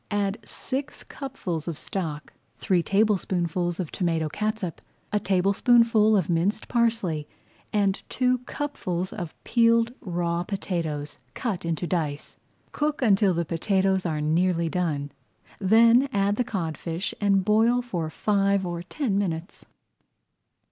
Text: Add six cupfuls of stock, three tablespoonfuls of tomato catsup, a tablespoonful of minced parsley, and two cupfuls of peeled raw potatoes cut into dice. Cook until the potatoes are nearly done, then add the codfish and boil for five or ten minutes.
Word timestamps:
Add 0.09 0.39
six 0.43 1.03
cupfuls 1.03 1.67
of 1.67 1.77
stock, 1.77 2.33
three 2.57 2.81
tablespoonfuls 2.81 3.79
of 3.79 3.91
tomato 3.91 4.29
catsup, 4.29 4.81
a 5.13 5.19
tablespoonful 5.19 6.17
of 6.17 6.27
minced 6.27 6.67
parsley, 6.67 7.27
and 7.71 8.01
two 8.09 8.39
cupfuls 8.47 9.13
of 9.13 9.35
peeled 9.43 9.93
raw 10.01 10.41
potatoes 10.43 11.19
cut 11.35 11.65
into 11.65 11.85
dice. 11.85 12.35
Cook 12.71 13.03
until 13.03 13.35
the 13.35 13.45
potatoes 13.45 14.03
are 14.07 14.21
nearly 14.21 14.69
done, 14.69 15.11
then 15.59 16.09
add 16.11 16.35
the 16.37 16.43
codfish 16.43 17.13
and 17.21 17.45
boil 17.45 17.83
for 17.83 18.09
five 18.09 18.65
or 18.65 18.81
ten 18.81 19.19
minutes. 19.19 19.67